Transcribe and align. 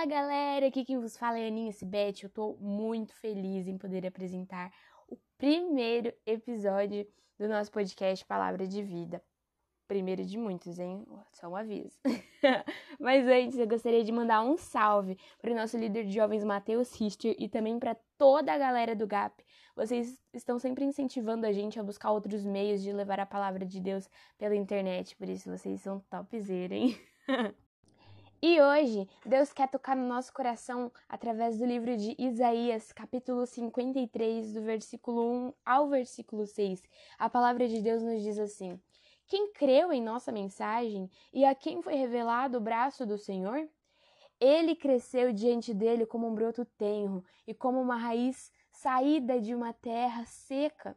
Fala 0.00 0.12
galera, 0.12 0.66
aqui 0.66 0.82
quem 0.82 0.98
vos 0.98 1.14
fala 1.14 1.38
é 1.38 1.46
Aninha 1.46 1.70
Sibete. 1.72 2.24
Eu 2.24 2.30
tô 2.30 2.56
muito 2.58 3.14
feliz 3.16 3.68
em 3.68 3.76
poder 3.76 4.06
apresentar 4.06 4.72
o 5.06 5.18
primeiro 5.36 6.10
episódio 6.24 7.06
do 7.38 7.46
nosso 7.46 7.70
podcast 7.70 8.24
Palavra 8.24 8.66
de 8.66 8.82
Vida. 8.82 9.22
Primeiro 9.86 10.24
de 10.24 10.38
muitos, 10.38 10.78
hein? 10.78 11.06
Só 11.34 11.48
um 11.48 11.54
aviso. 11.54 12.00
Mas 12.98 13.28
antes, 13.28 13.58
eu 13.58 13.68
gostaria 13.68 14.02
de 14.02 14.10
mandar 14.10 14.40
um 14.42 14.56
salve 14.56 15.18
para 15.38 15.52
o 15.52 15.54
nosso 15.54 15.76
líder 15.76 16.06
de 16.06 16.14
jovens, 16.14 16.44
Matheus 16.44 16.98
Richter, 16.98 17.36
e 17.38 17.46
também 17.46 17.78
para 17.78 17.94
toda 18.16 18.54
a 18.54 18.58
galera 18.58 18.96
do 18.96 19.06
GAP. 19.06 19.44
Vocês 19.76 20.18
estão 20.32 20.58
sempre 20.58 20.82
incentivando 20.82 21.44
a 21.44 21.52
gente 21.52 21.78
a 21.78 21.82
buscar 21.82 22.10
outros 22.10 22.42
meios 22.42 22.82
de 22.82 22.90
levar 22.90 23.20
a 23.20 23.26
palavra 23.26 23.66
de 23.66 23.78
Deus 23.78 24.08
pela 24.38 24.56
internet, 24.56 25.14
por 25.14 25.28
isso 25.28 25.50
vocês 25.50 25.82
são 25.82 26.00
topzera, 26.08 26.74
hein? 26.74 26.98
E 28.42 28.58
hoje, 28.58 29.06
Deus 29.26 29.52
quer 29.52 29.68
tocar 29.68 29.94
no 29.94 30.08
nosso 30.08 30.32
coração 30.32 30.90
através 31.06 31.58
do 31.58 31.66
livro 31.66 31.94
de 31.94 32.16
Isaías, 32.18 32.90
capítulo 32.90 33.44
53, 33.44 34.54
do 34.54 34.62
versículo 34.62 35.30
1 35.48 35.52
ao 35.62 35.90
versículo 35.90 36.46
6. 36.46 36.82
A 37.18 37.28
palavra 37.28 37.68
de 37.68 37.82
Deus 37.82 38.02
nos 38.02 38.22
diz 38.22 38.38
assim: 38.38 38.80
Quem 39.26 39.52
creu 39.52 39.92
em 39.92 40.00
nossa 40.00 40.32
mensagem 40.32 41.10
e 41.34 41.44
a 41.44 41.54
quem 41.54 41.82
foi 41.82 41.96
revelado 41.96 42.56
o 42.56 42.62
braço 42.62 43.04
do 43.04 43.18
Senhor? 43.18 43.68
Ele 44.40 44.74
cresceu 44.74 45.34
diante 45.34 45.74
dele 45.74 46.06
como 46.06 46.26
um 46.26 46.34
broto 46.34 46.64
tenro 46.64 47.22
e 47.46 47.52
como 47.52 47.78
uma 47.78 47.96
raiz 47.96 48.50
saída 48.72 49.38
de 49.38 49.54
uma 49.54 49.74
terra 49.74 50.24
seca. 50.24 50.96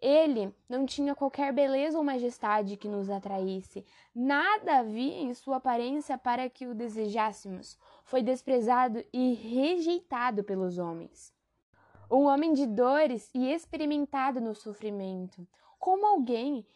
Ele 0.00 0.54
não 0.68 0.86
tinha 0.86 1.14
qualquer 1.14 1.52
beleza 1.52 1.98
ou 1.98 2.04
majestade 2.04 2.76
que 2.76 2.88
nos 2.88 3.10
atraísse. 3.10 3.84
Nada 4.14 4.78
havia 4.78 5.20
em 5.20 5.34
sua 5.34 5.56
aparência 5.56 6.16
para 6.16 6.48
que 6.48 6.66
o 6.66 6.74
desejássemos. 6.74 7.78
Foi 8.04 8.22
desprezado 8.22 9.04
e 9.12 9.34
rejeitado 9.34 10.42
pelos 10.42 10.78
homens. 10.78 11.34
Um 12.10 12.24
homem 12.24 12.54
de 12.54 12.66
dores 12.66 13.30
e 13.34 13.52
experimentado 13.52 14.40
no 14.40 14.54
sofrimento. 14.54 15.46
Como 15.78 16.06
alguém 16.06 16.66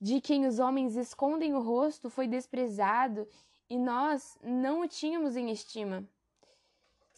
de 0.00 0.20
quem 0.20 0.46
os 0.46 0.58
homens 0.58 0.94
escondem 0.96 1.54
o 1.54 1.60
rosto 1.60 2.10
foi 2.10 2.28
desprezado 2.28 3.26
e 3.68 3.78
nós 3.78 4.38
não 4.42 4.82
o 4.82 4.88
tínhamos 4.88 5.36
em 5.36 5.50
estima. 5.50 6.04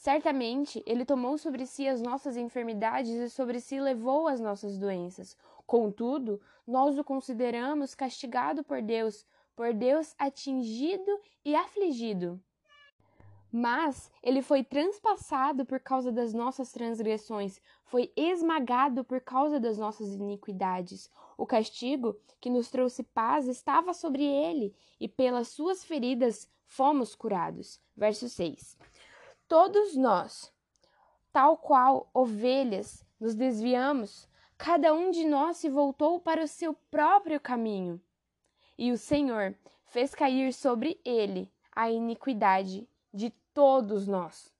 Certamente, 0.06 0.80
ele 0.86 1.04
tomou 1.04 1.36
sobre 1.36 1.66
si 1.66 1.88
as 1.88 2.00
nossas 2.00 2.36
enfermidades 2.36 3.10
e 3.10 3.28
sobre 3.28 3.58
si 3.58 3.80
levou 3.80 4.28
as 4.28 4.38
nossas 4.38 4.78
doenças. 4.78 5.36
Contudo, 5.66 6.40
nós 6.64 6.96
o 6.96 7.02
consideramos 7.02 7.92
castigado 7.92 8.62
por 8.62 8.80
Deus, 8.80 9.26
por 9.56 9.74
Deus 9.74 10.14
atingido 10.16 11.10
e 11.44 11.56
afligido. 11.56 12.40
Mas 13.50 14.08
ele 14.22 14.42
foi 14.42 14.62
transpassado 14.62 15.66
por 15.66 15.80
causa 15.80 16.12
das 16.12 16.32
nossas 16.32 16.70
transgressões, 16.70 17.60
foi 17.84 18.12
esmagado 18.14 19.02
por 19.02 19.20
causa 19.20 19.58
das 19.58 19.76
nossas 19.76 20.14
iniquidades. 20.14 21.10
O 21.36 21.44
castigo 21.44 22.16
que 22.40 22.48
nos 22.48 22.70
trouxe 22.70 23.02
paz 23.02 23.48
estava 23.48 23.92
sobre 23.92 24.22
ele, 24.22 24.72
e 25.00 25.08
pelas 25.08 25.48
suas 25.48 25.84
feridas 25.84 26.48
fomos 26.64 27.16
curados. 27.16 27.80
Verso 27.96 28.28
6. 28.28 28.78
Todos 29.48 29.94
nós, 29.94 30.52
tal 31.32 31.56
qual 31.56 32.10
ovelhas, 32.12 33.06
nos 33.20 33.34
desviamos, 33.34 34.28
cada 34.58 34.92
um 34.92 35.10
de 35.10 35.24
nós 35.24 35.58
se 35.58 35.68
voltou 35.68 36.18
para 36.18 36.42
o 36.42 36.48
seu 36.48 36.74
próprio 36.90 37.38
caminho. 37.38 38.00
E 38.76 38.90
o 38.90 38.98
Senhor 38.98 39.54
fez 39.84 40.14
cair 40.14 40.52
sobre 40.52 41.00
ele 41.04 41.48
a 41.70 41.90
iniquidade 41.90 42.88
de 43.14 43.30
todos 43.54 44.08
nós. 44.08 44.52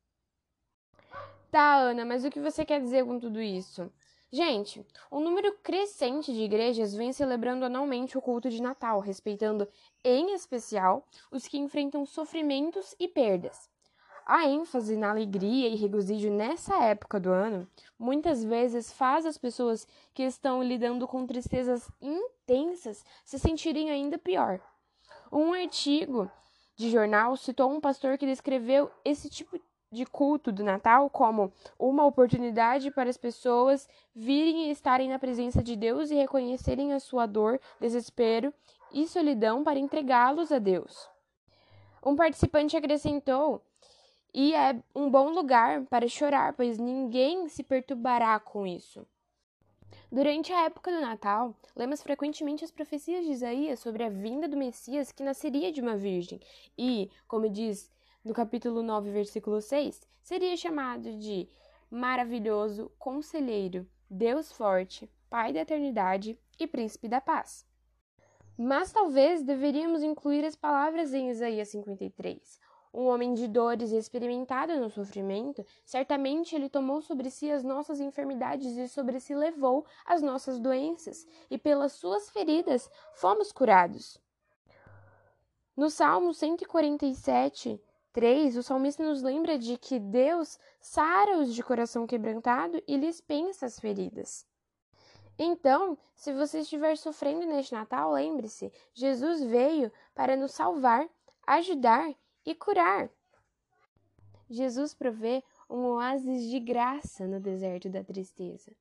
Tá, 1.50 1.76
Ana, 1.76 2.04
mas 2.04 2.24
o 2.24 2.30
que 2.30 2.41
você 2.41 2.64
quer 2.64 2.80
dizer 2.80 3.04
com 3.04 3.18
tudo 3.18 3.41
isso? 3.41 3.91
Gente, 4.30 4.86
um 5.10 5.20
número 5.20 5.53
crescente 5.64 6.32
de 6.32 6.42
igrejas 6.42 6.94
vem 6.94 7.12
celebrando 7.12 7.64
anualmente 7.64 8.16
o 8.16 8.22
culto 8.22 8.50
de 8.50 8.62
Natal, 8.62 9.00
respeitando 9.00 9.68
em 10.04 10.32
especial 10.34 11.04
os 11.30 11.48
que 11.48 11.58
enfrentam 11.58 12.04
sofrimentos 12.06 12.94
e 13.00 13.08
perdas. 13.08 13.68
A 14.28 14.44
ênfase 14.44 14.97
na 14.97 15.10
alegria 15.10 15.69
e 15.69 15.76
regozijo 15.76 16.28
nessa 16.28 16.82
época 16.82 17.20
do 17.20 17.31
ano 17.31 17.64
muitas 17.97 18.42
vezes 18.42 18.92
faz 18.92 19.25
as 19.25 19.38
pessoas 19.38 19.87
que 20.12 20.25
estão 20.25 20.60
lidando 20.60 21.06
com 21.06 21.25
tristezas 21.25 21.88
intensas 22.03 23.04
se 23.25 23.38
sentirem 23.38 23.88
ainda 23.88 24.19
pior. 24.19 24.60
Um 25.31 25.53
artigo 25.53 26.28
de 26.75 26.91
jornal 26.91 27.36
citou 27.36 27.70
um 27.70 27.81
pastor 27.81 28.19
que 28.19 28.26
descreveu 28.26 28.91
esse 29.04 29.31
tipo 29.31 29.60
de 29.92 30.04
culto 30.04 30.50
do 30.50 30.65
Natal 30.65 31.09
como 31.09 31.53
uma 31.78 32.04
oportunidade 32.04 32.91
para 32.91 33.09
as 33.09 33.16
pessoas 33.16 33.88
virem 34.12 34.66
e 34.66 34.70
estarem 34.72 35.09
na 35.09 35.20
presença 35.20 35.62
de 35.62 35.76
Deus 35.76 36.10
e 36.10 36.16
reconhecerem 36.16 36.92
a 36.92 36.98
sua 36.98 37.26
dor, 37.26 37.60
desespero 37.81 38.53
e 38.92 39.06
solidão 39.06 39.62
para 39.62 39.78
entregá-los 39.78 40.50
a 40.50 40.59
Deus. 40.59 41.09
Um 42.04 42.16
participante 42.16 42.76
acrescentou 42.76 43.62
e 44.32 44.54
é 44.54 44.81
um 44.94 45.10
bom 45.10 45.31
lugar 45.31 45.84
para 45.87 46.09
chorar, 46.09 46.53
pois 46.53 46.78
ninguém 46.78 47.48
se 47.48 47.62
perturbará 47.62 48.38
com 48.38 48.66
isso. 48.66 49.06
Durante 50.10 50.53
a 50.53 50.64
época 50.64 50.91
do 50.91 51.00
Natal, 51.00 51.54
lemos 51.75 52.03
frequentemente 52.03 52.65
as 52.65 52.70
profecias 52.70 53.25
de 53.25 53.32
Isaías 53.32 53.81
sobre 53.81 54.04
a 54.04 54.09
vinda 54.09 54.47
do 54.47 54.56
Messias 54.56 55.10
que 55.10 55.22
nasceria 55.22 55.72
de 55.72 55.81
uma 55.81 55.97
virgem 55.97 56.41
e, 56.76 57.10
como 57.26 57.48
diz 57.48 57.91
no 58.25 58.32
capítulo 58.32 58.82
9, 58.82 59.10
versículo 59.10 59.60
6, 59.60 60.06
seria 60.22 60.56
chamado 60.56 61.15
de 61.16 61.48
maravilhoso, 61.91 62.91
conselheiro, 62.98 63.88
Deus 64.09 64.53
forte, 64.53 65.10
Pai 65.28 65.53
da 65.53 65.60
eternidade 65.60 66.38
e 66.59 66.66
príncipe 66.66 67.09
da 67.09 67.20
paz. 67.20 67.66
Mas 68.56 68.92
talvez 68.92 69.42
deveríamos 69.42 70.03
incluir 70.03 70.44
as 70.44 70.54
palavras 70.54 71.12
em 71.12 71.31
Isaías 71.31 71.69
53, 71.69 72.60
um 72.96 73.08
homem 73.08 73.34
de 73.34 73.46
dores 73.46 73.92
e 73.92 73.96
experimentado 73.96 74.74
no 74.80 74.88
sofrimento, 74.88 75.64
certamente 75.84 76.56
ele 76.56 76.70
tomou 76.70 77.02
sobre 77.02 77.30
si 77.30 77.50
as 77.50 77.62
nossas 77.62 78.00
enfermidades 78.00 78.74
e 78.74 78.88
sobre 78.88 79.20
si 79.20 79.34
levou 79.34 79.84
as 80.06 80.22
nossas 80.22 80.58
doenças, 80.58 81.26
e 81.50 81.58
pelas 81.58 81.92
suas 81.92 82.30
feridas 82.30 82.90
fomos 83.12 83.52
curados. 83.52 84.18
No 85.76 85.90
Salmo 85.90 86.32
147, 86.32 87.78
3, 88.14 88.56
o 88.56 88.62
salmista 88.62 89.04
nos 89.04 89.22
lembra 89.22 89.58
de 89.58 89.76
que 89.76 89.98
Deus 89.98 90.58
sara 90.80 91.38
os 91.38 91.54
de 91.54 91.62
coração 91.62 92.06
quebrantado 92.06 92.82
e 92.88 92.96
lhes 92.96 93.20
pensa 93.20 93.66
as 93.66 93.78
feridas. 93.78 94.46
Então, 95.38 95.98
se 96.14 96.32
você 96.32 96.60
estiver 96.60 96.96
sofrendo 96.96 97.44
neste 97.44 97.74
Natal, 97.74 98.12
lembre-se: 98.12 98.72
Jesus 98.94 99.42
veio 99.42 99.92
para 100.14 100.34
nos 100.34 100.52
salvar, 100.52 101.06
ajudar 101.46 102.14
e 102.46 102.54
curar. 102.54 103.10
Jesus 104.48 104.94
provê 104.94 105.42
um 105.68 105.84
oásis 105.86 106.48
de 106.48 106.60
graça 106.60 107.26
no 107.26 107.40
deserto 107.40 107.90
da 107.90 108.04
tristeza. 108.04 108.72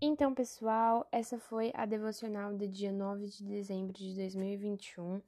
Então, 0.00 0.34
pessoal, 0.34 1.06
essa 1.12 1.38
foi 1.38 1.70
a 1.74 1.86
devocional 1.86 2.52
do 2.52 2.66
dia 2.66 2.90
9 2.90 3.28
de 3.28 3.44
dezembro 3.44 3.92
de 3.92 4.16
2021. 4.16 5.22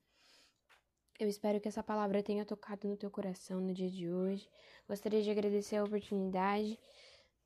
Eu 1.21 1.29
espero 1.29 1.61
que 1.61 1.69
essa 1.69 1.81
palavra 1.81 2.25
tenha 2.25 2.45
tocado 2.45 2.89
no 2.89 2.97
teu 2.97 3.09
coração 3.09 3.61
no 3.61 3.73
dia 3.73 3.89
de 3.89 4.11
hoje. 4.11 4.49
Gostaria 4.89 5.23
de 5.23 5.31
agradecer 5.31 5.77
a 5.77 5.85
oportunidade 5.85 6.77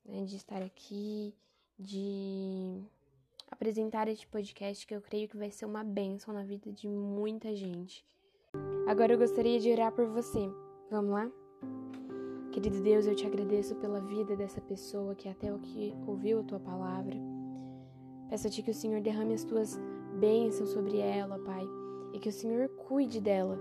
né, 0.03 0.25
de 0.25 0.37
estar 0.37 0.63
aqui 0.63 1.35
de 1.79 2.83
apresentar 3.49 4.09
este 4.09 4.27
podcast 4.27 4.85
que 4.85 4.93
eu 4.93 5.01
creio 5.01 5.29
que 5.29 5.37
vai 5.37 5.49
ser 5.49 5.65
uma 5.65 5.83
bênção 5.83 6.33
na 6.33 6.43
vida 6.43 6.71
de 6.71 6.87
muita 6.87 7.55
gente. 7.55 8.05
Agora 8.85 9.13
eu 9.13 9.17
gostaria 9.17 9.59
de 9.59 9.71
orar 9.71 9.91
por 9.93 10.05
você. 10.07 10.51
Vamos 10.91 11.11
lá? 11.11 11.31
Querido 12.51 12.81
Deus, 12.81 13.05
eu 13.05 13.15
te 13.15 13.25
agradeço 13.25 13.75
pela 13.75 14.01
vida 14.01 14.35
dessa 14.35 14.59
pessoa 14.59 15.15
que 15.15 15.29
até 15.29 15.53
o 15.53 15.59
que 15.59 15.95
ouviu 16.05 16.39
a 16.39 16.43
tua 16.43 16.59
palavra. 16.59 17.15
Peço 18.29 18.47
a 18.47 18.49
ti 18.49 18.61
que 18.61 18.71
o 18.71 18.73
Senhor 18.73 19.01
derrame 19.01 19.33
as 19.33 19.43
tuas 19.43 19.79
bênçãos 20.19 20.71
sobre 20.71 20.97
ela, 20.97 21.39
Pai, 21.39 21.63
e 22.13 22.19
que 22.19 22.29
o 22.29 22.33
Senhor 22.33 22.67
cuide 22.69 23.21
dela. 23.21 23.57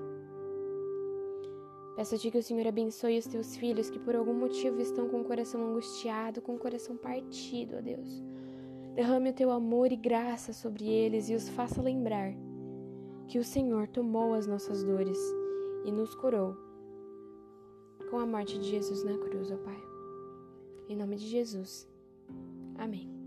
Peço 1.98 2.14
a 2.14 2.18
ti 2.18 2.30
que 2.30 2.38
o 2.38 2.42
Senhor 2.44 2.64
abençoe 2.64 3.18
os 3.18 3.26
teus 3.26 3.56
filhos 3.56 3.90
que 3.90 3.98
por 3.98 4.14
algum 4.14 4.32
motivo 4.32 4.80
estão 4.80 5.08
com 5.08 5.20
o 5.20 5.24
coração 5.24 5.60
angustiado, 5.60 6.40
com 6.40 6.54
o 6.54 6.58
coração 6.58 6.96
partido, 6.96 7.74
ó 7.76 7.80
Deus. 7.80 8.22
Derrame 8.94 9.30
o 9.30 9.32
teu 9.32 9.50
amor 9.50 9.90
e 9.90 9.96
graça 9.96 10.52
sobre 10.52 10.88
eles 10.88 11.28
e 11.28 11.34
os 11.34 11.48
faça 11.48 11.82
lembrar 11.82 12.32
que 13.26 13.40
o 13.40 13.42
Senhor 13.42 13.88
tomou 13.88 14.32
as 14.34 14.46
nossas 14.46 14.84
dores 14.84 15.18
e 15.84 15.90
nos 15.90 16.14
curou 16.14 16.56
com 18.12 18.20
a 18.20 18.26
morte 18.26 18.56
de 18.60 18.70
Jesus 18.70 19.02
na 19.02 19.18
cruz, 19.18 19.50
ó 19.50 19.56
Pai. 19.56 19.82
Em 20.88 20.96
nome 20.96 21.16
de 21.16 21.26
Jesus. 21.26 21.88
Amém. 22.76 23.17